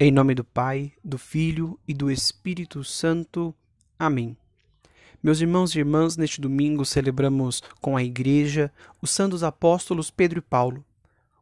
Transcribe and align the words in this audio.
Em 0.00 0.12
nome 0.12 0.32
do 0.32 0.44
Pai, 0.44 0.92
do 1.04 1.18
Filho 1.18 1.76
e 1.86 1.92
do 1.92 2.08
Espírito 2.08 2.84
Santo. 2.84 3.52
Amém. 3.98 4.36
Meus 5.20 5.40
irmãos 5.40 5.74
e 5.74 5.80
irmãs, 5.80 6.16
neste 6.16 6.40
domingo 6.40 6.84
celebramos 6.84 7.64
com 7.80 7.96
a 7.96 8.04
Igreja 8.04 8.72
os 9.02 9.10
santos 9.10 9.42
apóstolos 9.42 10.08
Pedro 10.08 10.38
e 10.38 10.40
Paulo. 10.40 10.84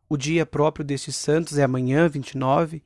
O 0.09 0.17
dia 0.17 0.47
próprio 0.47 0.83
destes 0.87 1.17
santos 1.17 1.59
é 1.59 1.65
amanhã, 1.65 2.09
29. 2.09 2.83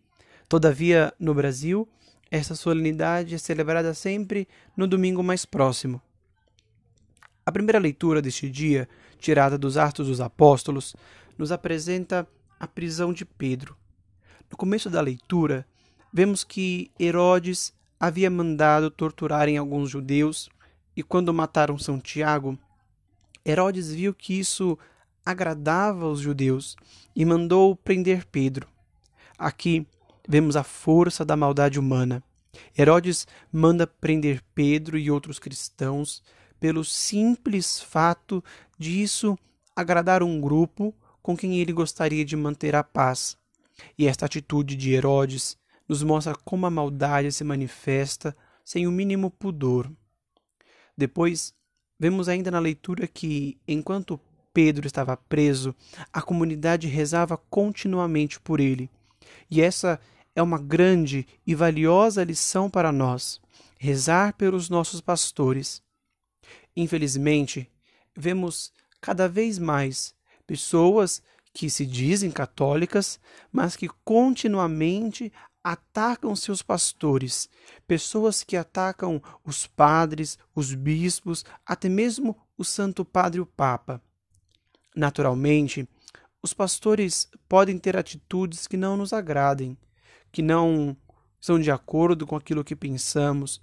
Todavia, 0.49 1.15
no 1.21 1.33
Brasil, 1.33 1.89
esta 2.33 2.57
solenidade 2.57 3.37
é 3.37 3.39
celebrada 3.39 3.95
sempre 3.95 4.49
no 4.77 4.89
domingo 4.89 5.23
mais 5.23 5.47
próximo. 5.47 6.03
A 7.47 7.53
primeira 7.53 7.79
leitura 7.79 8.21
deste 8.21 8.51
dia, 8.51 8.89
tirada 9.21 9.57
dos 9.57 9.77
Atos 9.77 10.09
dos 10.09 10.21
Apóstolos, 10.21 10.97
nos 11.39 11.53
apresenta 11.53 12.27
a 12.59 12.67
prisão 12.67 13.13
de 13.13 13.25
Pedro. 13.25 13.79
No 14.51 14.57
começo 14.57 14.91
da 14.91 15.01
leitura, 15.01 15.67
vemos 16.13 16.43
que 16.43 16.91
Herodes 16.99 17.73
havia 17.99 18.29
mandado 18.29 18.91
torturarem 18.91 19.57
alguns 19.57 19.91
judeus 19.91 20.51
e 20.97 21.03
quando 21.03 21.33
mataram 21.33 21.79
São 21.79 22.01
Tiago, 22.01 22.59
Herodes 23.47 23.93
viu 23.93 24.13
que 24.13 24.39
isso 24.39 24.79
agradava 25.25 26.05
aos 26.05 26.21
judeus 26.21 26.77
e 27.15 27.25
mandou 27.25 27.77
prender 27.77 28.27
Pedro. 28.27 28.67
Aqui 29.39 29.87
vemos 30.29 30.57
a 30.57 30.63
força 30.63 31.25
da 31.25 31.37
maldade 31.37 31.79
humana. 31.79 32.23
Herodes 32.77 33.27
manda 33.53 33.87
prender 33.87 34.43
Pedro 34.55 34.99
e 34.99 35.11
outros 35.11 35.39
cristãos 35.39 36.23
pelo 36.59 36.85
simples 36.85 37.81
fato 37.81 38.45
de 38.79 39.01
isso 39.01 39.39
agradar 39.75 40.23
um 40.23 40.41
grupo 40.41 40.95
com 41.23 41.37
quem 41.37 41.59
ele 41.59 41.73
gostaria 41.73 42.25
de 42.25 42.37
manter 42.37 42.75
a 42.75 42.83
paz. 42.83 43.40
E 43.99 44.07
esta 44.07 44.27
atitude 44.27 44.77
de 44.77 44.93
Herodes 44.93 45.57
nos 45.89 46.03
mostra 46.03 46.35
como 46.45 46.67
a 46.67 46.71
maldade 46.71 47.33
se 47.33 47.45
manifesta 47.45 48.37
sem 48.65 48.87
o 48.87 48.93
mínimo 48.93 49.31
pudor. 49.31 49.91
Depois, 50.97 51.55
vemos 51.99 52.29
ainda 52.29 52.51
na 52.51 52.59
leitura 52.59 53.07
que, 53.07 53.59
enquanto 53.67 54.21
Pedro 54.53 54.87
estava 54.87 55.17
preso, 55.17 55.75
a 56.13 56.21
comunidade 56.23 56.87
rezava 56.87 57.37
continuamente 57.37 58.39
por 58.41 58.61
ele. 58.61 58.91
E 59.51 59.61
essa 59.61 60.01
é 60.35 60.43
uma 60.43 60.59
grande 60.59 61.27
e 61.47 61.55
valiosa 61.55 62.25
lição 62.25 62.71
para 62.71 62.93
nós: 62.93 63.41
rezar 63.79 64.35
pelos 64.35 64.69
nossos 64.69 65.01
pastores. 65.01 65.83
Infelizmente, 66.77 67.71
vemos 68.17 68.73
cada 69.01 69.29
vez 69.29 69.59
mais 69.59 70.15
pessoas 70.47 71.23
que 71.53 71.69
se 71.69 71.85
dizem 71.85 72.31
católicas, 72.31 73.19
mas 73.53 73.77
que 73.77 73.89
continuamente 74.05 75.33
atacam 75.63 76.35
seus 76.35 76.63
pastores, 76.63 77.49
pessoas 77.87 78.43
que 78.43 78.57
atacam 78.57 79.23
os 79.45 79.67
padres, 79.67 80.39
os 80.55 80.75
bispos, 80.75 81.45
até 81.67 81.89
mesmo 81.89 82.37
o 82.57 82.65
Santo 82.65 83.05
Padre 83.05 83.41
o 83.41 83.47
Papa. 83.47 84.03
Naturalmente, 84.97 85.89
os 86.43 86.55
pastores 86.55 87.29
podem 87.49 87.79
ter 87.79 87.97
atitudes 87.97 88.67
que 88.67 88.77
não 88.77 88.97
nos 88.97 89.13
agradem, 89.13 89.77
que 90.33 90.43
não 90.43 90.97
são 91.41 91.59
de 91.59 91.71
acordo 91.71 92.27
com 92.27 92.37
aquilo 92.37 92.65
que 92.65 92.75
pensamos, 92.77 93.61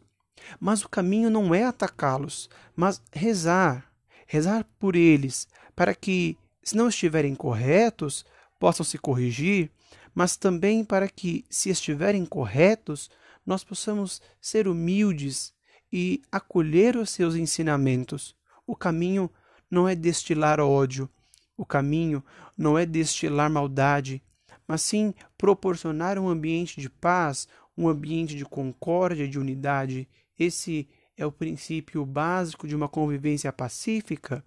mas 0.59 0.83
o 0.83 0.89
caminho 0.89 1.29
não 1.29 1.53
é 1.53 1.63
atacá-los, 1.63 2.49
mas 2.75 3.01
rezar, 3.11 3.91
rezar 4.27 4.66
por 4.79 4.95
eles, 4.95 5.47
para 5.75 5.95
que 5.95 6.38
se 6.67 6.75
não 6.75 6.89
estiverem 6.89 7.33
corretos, 7.33 8.25
possam 8.59 8.85
se 8.85 8.97
corrigir, 8.97 9.71
mas 10.13 10.35
também 10.35 10.83
para 10.83 11.07
que, 11.07 11.45
se 11.49 11.69
estiverem 11.69 12.25
corretos, 12.25 13.09
nós 13.45 13.63
possamos 13.63 14.21
ser 14.41 14.67
humildes 14.67 15.53
e 15.89 16.21
acolher 16.29 16.97
os 16.97 17.09
seus 17.09 17.35
ensinamentos. 17.35 18.35
O 18.66 18.75
caminho 18.75 19.31
não 19.72 19.88
é 19.88 19.95
destilar 19.95 20.59
ódio, 20.59 21.09
o 21.56 21.66
caminho 21.66 22.22
não 22.57 22.77
é 22.77 22.85
destilar 22.85 23.50
maldade, 23.50 24.22
mas 24.67 24.81
sim 24.81 25.13
proporcionar 25.38 26.19
um 26.19 26.27
ambiente 26.27 26.81
de 26.81 26.89
paz, 26.89 27.47
um 27.77 27.88
ambiente 27.88 28.35
de 28.35 28.44
concórdia, 28.44 29.25
de 29.25 29.39
unidade. 29.39 30.06
Esse 30.38 30.89
é 31.16 31.25
o 31.25 31.31
princípio 31.31 32.06
básico 32.06 32.67
de 32.67 32.75
uma 32.75 32.89
convivência 32.89 33.53
pacífica. 33.53 34.44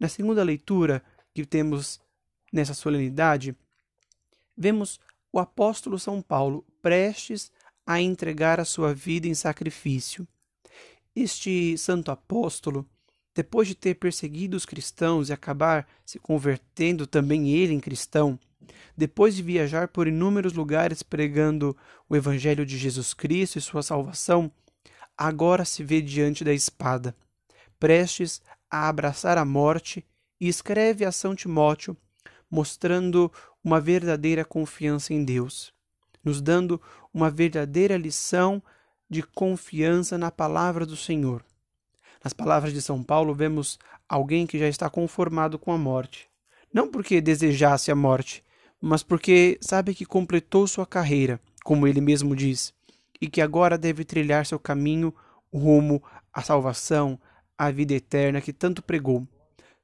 Na 0.00 0.08
segunda 0.08 0.42
leitura, 0.42 1.02
que 1.34 1.44
temos 1.44 2.00
nessa 2.52 2.74
solenidade, 2.74 3.56
vemos 4.56 4.98
o 5.32 5.38
apóstolo 5.38 5.98
São 5.98 6.20
Paulo 6.22 6.64
prestes 6.82 7.52
a 7.86 8.00
entregar 8.00 8.60
a 8.60 8.64
sua 8.64 8.92
vida 8.92 9.26
em 9.26 9.34
sacrifício. 9.34 10.26
Este 11.14 11.76
santo 11.78 12.10
apóstolo, 12.10 12.88
depois 13.34 13.68
de 13.68 13.74
ter 13.74 13.94
perseguido 13.94 14.56
os 14.56 14.66
cristãos 14.66 15.28
e 15.28 15.32
acabar 15.32 15.86
se 16.04 16.18
convertendo 16.18 17.06
também 17.06 17.50
ele 17.50 17.72
em 17.72 17.80
cristão, 17.80 18.38
depois 18.96 19.36
de 19.36 19.42
viajar 19.42 19.88
por 19.88 20.08
inúmeros 20.08 20.52
lugares 20.52 21.02
pregando 21.02 21.76
o 22.08 22.16
Evangelho 22.16 22.66
de 22.66 22.76
Jesus 22.76 23.14
Cristo 23.14 23.56
e 23.56 23.62
sua 23.62 23.82
salvação, 23.82 24.50
agora 25.16 25.64
se 25.64 25.84
vê 25.84 26.00
diante 26.00 26.44
da 26.44 26.52
espada, 26.52 27.14
prestes 27.78 28.42
a 28.70 28.88
abraçar 28.88 29.38
a 29.38 29.44
morte 29.44 30.04
e 30.40 30.48
escreve 30.48 31.04
a 31.04 31.12
São 31.12 31.34
Timóteo, 31.34 31.96
mostrando 32.50 33.30
uma 33.62 33.80
verdadeira 33.80 34.44
confiança 34.44 35.12
em 35.12 35.24
Deus, 35.24 35.72
nos 36.24 36.40
dando 36.40 36.80
uma 37.12 37.30
verdadeira 37.30 37.96
lição 37.96 38.62
de 39.08 39.22
confiança 39.22 40.16
na 40.16 40.30
palavra 40.30 40.84
do 40.84 40.96
Senhor. 40.96 41.44
Nas 42.22 42.32
palavras 42.32 42.72
de 42.72 42.82
São 42.82 43.02
Paulo, 43.02 43.34
vemos 43.34 43.78
alguém 44.08 44.46
que 44.46 44.58
já 44.58 44.68
está 44.68 44.90
conformado 44.90 45.58
com 45.58 45.72
a 45.72 45.78
morte. 45.78 46.28
Não 46.72 46.90
porque 46.90 47.20
desejasse 47.20 47.90
a 47.90 47.94
morte, 47.94 48.44
mas 48.80 49.02
porque 49.02 49.58
sabe 49.60 49.94
que 49.94 50.04
completou 50.04 50.66
sua 50.66 50.86
carreira, 50.86 51.40
como 51.64 51.86
ele 51.86 52.00
mesmo 52.00 52.36
diz, 52.36 52.72
e 53.20 53.28
que 53.28 53.40
agora 53.40 53.78
deve 53.78 54.04
trilhar 54.04 54.46
seu 54.46 54.58
caminho 54.58 55.14
rumo 55.52 56.02
à 56.32 56.42
salvação, 56.42 57.18
à 57.56 57.70
vida 57.70 57.94
eterna 57.94 58.40
que 58.40 58.52
tanto 58.52 58.82
pregou. 58.82 59.26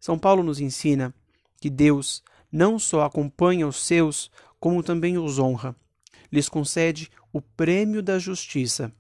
São 0.04 0.19
Paulo 0.19 0.42
nos 0.42 0.60
ensina 0.60 1.15
que 1.59 1.70
Deus 1.70 2.22
não 2.53 2.78
só 2.78 3.06
acompanha 3.06 3.66
os 3.66 3.82
seus, 3.87 4.31
como 4.60 4.82
também 4.82 5.16
os 5.16 5.38
honra. 5.38 5.75
Lhes 6.31 6.47
concede 6.47 7.10
o 7.32 7.41
prêmio 7.41 8.03
da 8.03 8.19
justiça. 8.19 8.92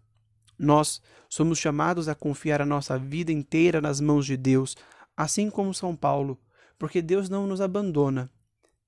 Nós 0.58 1.02
somos 1.28 1.58
chamados 1.58 2.08
a 2.08 2.14
confiar 2.14 2.62
a 2.62 2.64
nossa 2.64 2.98
vida 2.98 3.30
inteira 3.30 3.82
nas 3.82 4.00
mãos 4.00 4.24
de 4.24 4.34
Deus, 4.34 4.78
assim 5.14 5.50
como 5.50 5.74
São 5.74 5.94
Paulo, 5.94 6.40
porque 6.78 7.02
Deus 7.02 7.28
não 7.28 7.46
nos 7.46 7.60
abandona. 7.60 8.30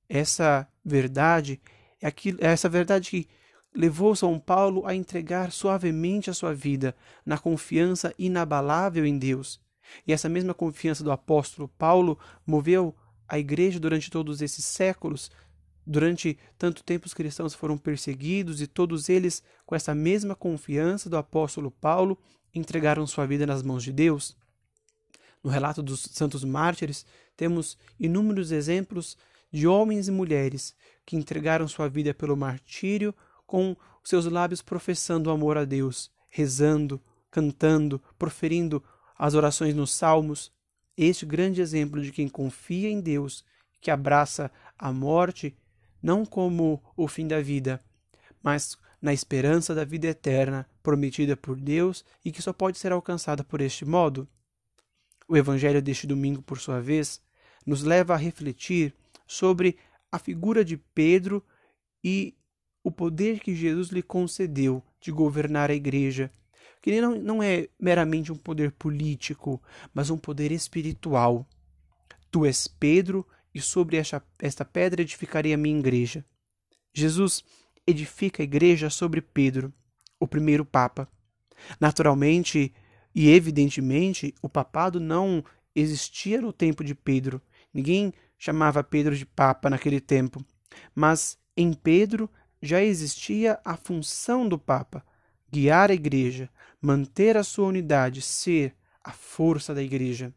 Essa 0.09 0.67
verdade 0.83 1.61
é, 2.01 2.07
aquilo, 2.07 2.39
é 2.41 2.47
essa 2.47 2.67
verdade 2.67 3.11
que 3.11 3.29
levou 3.75 4.17
São 4.17 4.41
Paulo 4.41 4.87
a 4.87 4.95
entregar 4.95 5.53
suavemente 5.53 6.31
a 6.31 6.33
sua 6.33 6.55
vida 6.55 6.97
na 7.27 7.37
confiança 7.37 8.15
inabalável 8.19 9.05
em 9.05 9.19
Deus. 9.19 9.61
E 10.07 10.13
essa 10.13 10.29
mesma 10.29 10.55
confiança 10.55 11.05
do 11.05 11.11
apóstolo 11.11 11.69
Paulo 11.69 12.19
moveu 12.47 12.95
a 13.29 13.39
igreja 13.39 13.81
durante 13.81 14.11
todos 14.11 14.41
esses 14.41 14.65
séculos. 14.65 15.31
Durante 15.87 16.39
tanto 16.59 16.83
tempo 16.83 17.07
os 17.07 17.15
cristãos 17.15 17.55
foram 17.55 17.79
perseguidos 17.79 18.61
e 18.61 18.67
todos 18.67 19.09
eles, 19.09 19.43
com 19.65 19.75
essa 19.75 19.95
mesma 19.95 20.35
confiança 20.35 21.09
do 21.09 21.17
apóstolo 21.17 21.71
Paulo, 21.71 22.19
entregaram 22.55 23.07
sua 23.07 23.27
vida 23.27 23.47
nas 23.47 23.63
mãos 23.63 23.83
de 23.85 23.93
Deus. 23.93 24.37
No 25.43 25.51
relato 25.51 25.83
dos 25.83 26.09
santos 26.13 26.43
mártires, 26.43 27.07
temos 27.37 27.79
inúmeros 28.01 28.51
exemplos 28.51 29.17
de 29.53 29.67
homens 29.67 30.09
e 30.09 30.11
mulheres 30.11 30.75
que 31.05 31.17
entregaram 31.17 31.69
sua 31.69 31.89
vida 31.89 32.13
pelo 32.13 32.37
martírio 32.37 33.15
com 33.47 33.77
seus 34.03 34.25
lábios 34.27 34.61
professando 34.61 35.31
amor 35.31 35.57
a 35.57 35.65
Deus, 35.65 36.11
rezando, 36.29 37.01
cantando, 37.31 38.03
proferindo 38.19 38.83
as 39.19 39.35
orações 39.35 39.75
nos 39.75 39.93
Salmos, 39.93 40.53
este 40.97 41.27
grande 41.27 41.61
exemplo 41.61 42.01
de 42.03 42.13
quem 42.13 42.29
confia 42.29 42.89
em 42.89 43.01
Deus, 43.01 43.45
que 43.81 43.91
abraça 43.91 44.51
a 44.79 44.93
morte 44.93 45.57
não 46.03 46.25
como 46.25 46.83
o 46.97 47.09
fim 47.09 47.27
da 47.27 47.41
vida, 47.41 47.81
mas 48.43 48.79
na 49.01 49.13
esperança 49.13 49.75
da 49.75 49.85
vida 49.85 50.07
eterna 50.07 50.69
prometida 50.83 51.37
por 51.37 51.57
Deus 51.57 52.05
e 52.25 52.31
que 52.31 52.43
só 52.43 52.53
pode 52.53 52.79
ser 52.79 52.93
alcançada 52.93 53.45
por 53.45 53.61
este 53.61 53.85
modo. 53.85 54.29
O 55.29 55.37
Evangelho 55.37 55.83
deste 55.83 56.07
domingo, 56.07 56.43
por 56.43 56.59
sua 56.59 56.81
vez, 56.81 57.21
nos 57.65 57.83
leva 57.83 58.15
a 58.15 58.17
refletir 58.17 58.95
sobre 59.27 59.77
a 60.11 60.19
figura 60.19 60.65
de 60.65 60.77
Pedro 60.77 61.45
e 62.03 62.35
o 62.83 62.91
poder 62.91 63.41
que 63.41 63.55
Jesus 63.55 63.89
lhe 63.89 64.03
concedeu 64.03 64.83
de 65.01 65.11
governar 65.11 65.71
a 65.71 65.75
igreja 65.75 66.31
que 66.87 67.01
não, 67.01 67.17
não 67.17 67.43
é 67.43 67.69
meramente 67.81 68.31
um 68.31 68.37
poder 68.37 68.71
político, 68.71 69.61
mas 69.93 70.09
um 70.09 70.17
poder 70.17 70.53
espiritual. 70.53 71.45
Tu 72.31 72.47
és 72.47 72.69
Pedro, 72.69 73.27
e 73.53 73.61
sobre 73.61 73.97
esta, 73.97 74.23
esta 74.39 74.65
pedra 74.65 75.03
edificarei 75.03 75.53
a 75.53 75.57
minha 75.57 75.77
igreja. 75.77 76.25
Jesus 76.95 77.43
edifica 77.85 78.41
a 78.41 78.45
igreja 78.45 78.89
sobre 78.89 79.21
Pedro, 79.21 79.75
o 80.21 80.29
primeiro 80.29 80.65
papa. 80.65 81.09
Naturalmente 81.81 82.73
e 83.13 83.31
evidentemente, 83.31 84.33
o 84.41 84.49
papado 84.49 85.01
não 85.01 85.43
existia 85.75 86.41
no 86.41 86.53
tempo 86.53 86.85
de 86.85 86.95
Pedro. 86.95 87.43
Ninguém 87.75 88.13
chamava 88.39 88.85
Pedro 88.85 89.17
de 89.17 89.27
papa 89.27 89.69
naquele 89.69 90.01
tempo. 90.01 90.45
Mas 90.95 91.37
em 91.57 91.73
Pedro 91.73 92.31
já 92.63 92.81
existia 92.81 93.59
a 93.65 93.77
função 93.77 94.49
do 94.49 94.57
papa: 94.57 95.05
guiar 95.57 95.91
a 95.91 95.95
igreja, 95.95 96.51
manter 96.83 97.35
a 97.35 97.43
sua 97.43 97.67
unidade, 97.69 98.21
ser 98.21 98.77
a 99.03 99.11
força 99.11 99.75
da 99.75 99.83
igreja. 99.83 100.35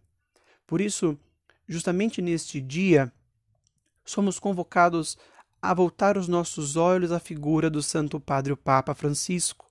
Por 0.66 0.80
isso, 0.80 1.20
justamente 1.68 2.22
neste 2.22 2.62
dia, 2.62 3.12
somos 4.06 4.40
convocados 4.40 5.18
a 5.62 5.74
voltar 5.74 6.18
os 6.18 6.30
nossos 6.30 6.78
olhos 6.78 7.12
à 7.12 7.20
figura 7.20 7.70
do 7.70 7.84
Santo 7.84 8.18
Padre 8.18 8.54
o 8.54 8.58
Papa 8.58 8.96
Francisco 8.96 9.70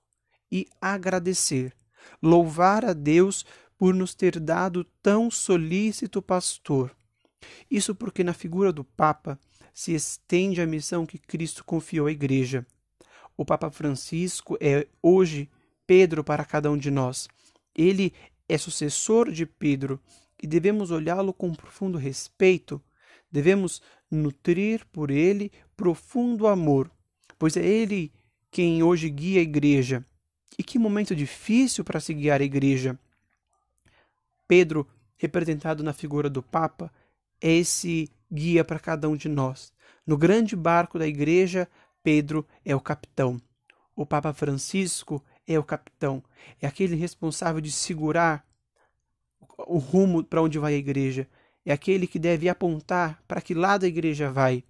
e 0.51 0.67
agradecer, 0.79 1.73
louvar 2.21 2.85
a 2.85 2.93
Deus 2.93 3.43
por 3.75 3.95
nos 3.95 4.13
ter 4.13 4.39
dado 4.39 4.83
tão 5.01 5.31
solícito 5.31 6.21
pastor. 6.21 6.95
Isso 7.71 7.95
porque 7.95 8.23
na 8.23 8.33
figura 8.33 8.71
do 8.71 8.83
Papa 8.83 9.39
se 9.73 9.95
estende 9.95 10.61
a 10.61 10.67
missão 10.67 11.07
que 11.07 11.17
Cristo 11.17 11.65
confiou 11.65 12.05
à 12.05 12.11
Igreja. 12.11 12.67
O 13.39 13.45
Papa 13.45 13.71
Francisco 13.71 14.57
é 14.59 14.85
hoje 15.01 15.49
Pedro 15.87 16.25
para 16.25 16.43
cada 16.43 16.69
um 16.69 16.77
de 16.77 16.91
nós. 16.91 17.29
Ele 17.73 18.11
é 18.49 18.57
sucessor 18.57 19.31
de 19.31 19.45
Pedro 19.45 19.97
e 20.43 20.45
devemos 20.45 20.91
olhá-lo 20.91 21.31
com 21.31 21.53
profundo 21.53 21.97
respeito. 21.97 22.81
Devemos 23.31 23.81
nutrir 24.11 24.85
por 24.91 25.09
ele 25.09 25.53
profundo 25.77 26.47
amor, 26.47 26.91
pois 27.37 27.55
é 27.55 27.65
ele 27.65 28.11
quem 28.51 28.83
hoje 28.83 29.09
guia 29.09 29.39
a 29.39 29.43
igreja. 29.43 30.05
E 30.57 30.61
que 30.61 30.77
momento 30.77 31.15
difícil 31.15 31.85
para 31.85 32.01
se 32.01 32.13
guiar 32.13 32.41
a 32.41 32.43
igreja. 32.43 32.99
Pedro, 34.49 34.85
representado 35.15 35.81
na 35.81 35.93
figura 35.93 36.29
do 36.29 36.43
Papa, 36.43 36.91
é 37.39 37.53
esse 37.53 38.11
guia 38.29 38.65
para 38.65 38.79
cada 38.79 39.07
um 39.07 39.15
de 39.15 39.29
nós. 39.29 39.71
No 40.05 40.17
grande 40.17 40.57
barco 40.57 40.99
da 40.99 41.07
igreja, 41.07 41.69
Pedro 42.09 42.43
é 42.65 42.75
o 42.75 42.81
capitão. 42.81 43.39
O 43.95 44.03
Papa 44.03 44.33
Francisco 44.33 45.23
é 45.47 45.59
o 45.59 45.63
capitão. 45.63 46.23
É 46.59 46.65
aquele 46.65 46.95
responsável 46.95 47.61
de 47.61 47.71
segurar 47.71 48.43
o 49.67 49.77
rumo 49.77 50.23
para 50.23 50.41
onde 50.41 50.57
vai 50.57 50.73
a 50.73 50.77
igreja. 50.77 51.27
É 51.63 51.71
aquele 51.71 52.07
que 52.07 52.17
deve 52.17 52.49
apontar 52.49 53.21
para 53.27 53.39
que 53.39 53.53
lado 53.53 53.85
a 53.85 53.87
igreja 53.87 54.31
vai. 54.31 54.63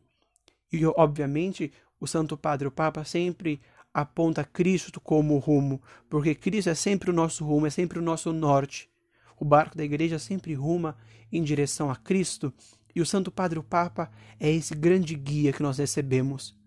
E, 0.70 0.86
obviamente, 0.86 1.72
o 1.98 2.06
Santo 2.06 2.36
Padre, 2.36 2.68
o 2.68 2.72
Papa, 2.72 3.06
sempre 3.06 3.62
aponta 3.94 4.44
Cristo 4.44 5.00
como 5.00 5.38
rumo, 5.38 5.82
porque 6.10 6.36
Cristo 6.36 6.70
é 6.70 6.76
sempre 6.76 7.10
o 7.10 7.14
nosso 7.14 7.46
rumo, 7.46 7.68
é 7.68 7.70
sempre 7.70 8.00
o 8.00 8.02
nosso 8.02 8.34
norte. 8.34 8.90
O 9.40 9.46
barco 9.46 9.78
da 9.78 9.84
igreja 9.86 10.20
sempre 10.20 10.54
ruma 10.56 10.98
em 11.32 11.42
direção 11.42 11.90
a 11.90 11.96
Cristo, 11.96 12.54
e 12.94 13.00
o 13.00 13.06
Santo 13.06 13.32
Padre, 13.32 13.60
o 13.60 13.64
Papa, 13.64 14.12
é 14.38 14.52
esse 14.52 14.76
grande 14.76 15.16
guia 15.16 15.54
que 15.54 15.64
nós 15.64 15.78
recebemos. 15.78 16.59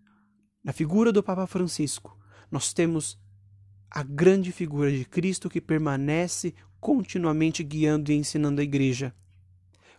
Na 0.65 0.73
figura 0.73 1.11
do 1.13 1.25
Papa 1.25 1.45
Francisco, 1.47 2.17
nós 2.49 2.73
temos 2.73 3.19
a 3.91 4.05
grande 4.05 4.53
figura 4.53 4.93
de 4.93 5.05
Cristo 5.05 5.51
que 5.51 5.61
permanece 5.61 6.55
continuamente 6.81 7.65
guiando 7.65 8.13
e 8.13 8.15
ensinando 8.15 8.61
a 8.61 8.65
igreja. 8.65 9.13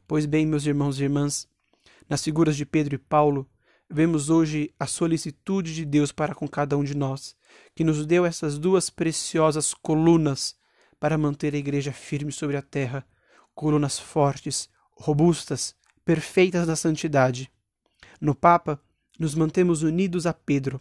Pois 0.07 0.25
bem, 0.25 0.45
meus 0.45 0.65
irmãos 0.65 0.99
e 0.99 1.03
irmãs, 1.03 1.49
nas 2.09 2.23
figuras 2.23 2.55
de 2.55 2.65
Pedro 2.65 2.95
e 2.95 2.97
Paulo, 2.97 3.49
vemos 3.89 4.29
hoje 4.29 4.73
a 4.79 4.87
solicitude 4.87 5.75
de 5.75 5.83
Deus 5.83 6.13
para 6.13 6.33
com 6.33 6.47
cada 6.47 6.77
um 6.77 6.83
de 6.83 6.95
nós, 6.95 7.35
que 7.75 7.83
nos 7.83 8.05
deu 8.05 8.25
essas 8.25 8.57
duas 8.57 8.89
preciosas 8.89 9.73
colunas 9.73 10.55
para 10.97 11.17
manter 11.17 11.53
a 11.53 11.57
igreja 11.57 11.91
firme 11.91 12.31
sobre 12.31 12.55
a 12.55 12.61
terra, 12.61 13.05
colunas 13.53 13.99
fortes, 13.99 14.69
robustas, 14.91 15.75
perfeitas 16.05 16.65
da 16.65 16.75
santidade. 16.77 17.51
No 18.21 18.33
Papa, 18.33 18.81
nos 19.19 19.35
mantemos 19.35 19.83
unidos 19.83 20.25
a 20.25 20.33
Pedro. 20.33 20.79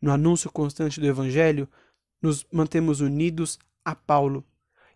No 0.00 0.10
anúncio 0.12 0.50
constante 0.50 1.00
do 1.00 1.06
Evangelho, 1.06 1.68
nos 2.20 2.46
mantemos 2.52 3.00
unidos 3.00 3.58
a 3.84 3.94
Paulo. 3.94 4.44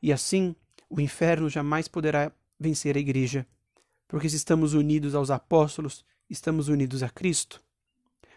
E 0.03 0.13
assim, 0.13 0.55
o 0.89 1.01
inferno 1.01 1.49
jamais 1.49 1.89
poderá 1.89 2.33
vencer 2.59 2.97
a 2.97 3.01
igreja, 3.01 3.47
porque 4.09 4.29
se 4.29 4.37
estamos 4.37 4.73
unidos 4.73 5.15
aos 5.15 5.31
apóstolos, 5.31 6.05
estamos 6.29 6.69
unidos 6.69 7.03
a 7.03 7.09
Cristo. 7.09 7.63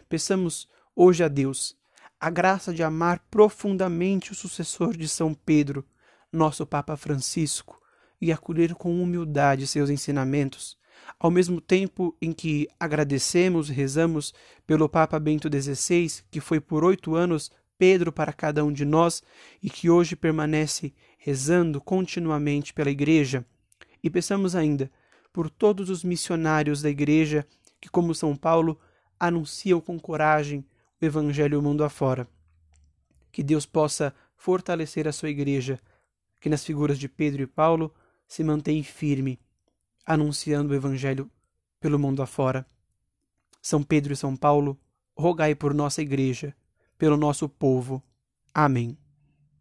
Peçamos 0.08 0.68
hoje 0.94 1.22
a 1.22 1.28
Deus 1.28 1.78
a 2.18 2.28
graça 2.28 2.74
de 2.74 2.82
amar 2.82 3.18
profundamente 3.30 4.32
o 4.32 4.34
sucessor 4.34 4.94
de 4.94 5.08
São 5.08 5.32
Pedro, 5.32 5.86
nosso 6.30 6.66
Papa 6.66 6.94
Francisco, 6.96 7.80
e 8.20 8.30
acolher 8.30 8.74
com 8.74 9.02
humildade 9.02 9.66
seus 9.66 9.88
ensinamentos, 9.88 10.76
ao 11.18 11.30
mesmo 11.30 11.60
tempo 11.60 12.16
em 12.20 12.32
que 12.32 12.68
agradecemos 12.78 13.68
e 13.68 13.72
rezamos 13.72 14.32
pelo 14.66 14.88
Papa 14.88 15.18
Bento 15.18 15.48
XVI, 15.48 16.22
que 16.30 16.40
foi 16.40 16.60
por 16.60 16.84
oito 16.84 17.14
anos 17.14 17.50
Pedro 17.78 18.12
para 18.12 18.32
cada 18.32 18.64
um 18.64 18.72
de 18.72 18.84
nós 18.84 19.22
e 19.62 19.70
que 19.70 19.88
hoje 19.88 20.14
permanece 20.14 20.92
rezando 21.16 21.80
continuamente 21.80 22.72
pela 22.72 22.90
Igreja, 22.90 23.44
e 24.02 24.08
peçamos 24.08 24.56
ainda 24.56 24.90
por 25.32 25.50
todos 25.50 25.90
os 25.90 26.02
missionários 26.02 26.82
da 26.82 26.90
Igreja 26.90 27.46
que, 27.80 27.88
como 27.88 28.14
São 28.14 28.34
Paulo, 28.34 28.78
anunciam 29.18 29.80
com 29.80 29.98
coragem 29.98 30.64
o 31.00 31.04
Evangelho 31.04 31.62
mundo 31.62 31.84
afora. 31.84 32.26
Que 33.30 33.42
Deus 33.42 33.66
possa 33.66 34.14
fortalecer 34.36 35.06
a 35.06 35.12
sua 35.12 35.30
Igreja, 35.30 35.78
que 36.40 36.48
nas 36.48 36.64
figuras 36.64 36.98
de 36.98 37.08
Pedro 37.08 37.42
e 37.42 37.46
Paulo 37.46 37.94
se 38.26 38.42
mantém 38.42 38.82
firme, 38.82 39.38
anunciando 40.12 40.72
o 40.72 40.76
Evangelho 40.76 41.30
pelo 41.78 41.98
mundo 41.98 42.20
afora. 42.20 42.66
São 43.62 43.82
Pedro 43.82 44.12
e 44.12 44.16
São 44.16 44.36
Paulo, 44.36 44.76
rogai 45.16 45.54
por 45.54 45.72
nossa 45.72 46.02
Igreja, 46.02 46.54
pelo 46.98 47.16
nosso 47.16 47.48
povo. 47.48 48.02
Amém. 48.52 48.98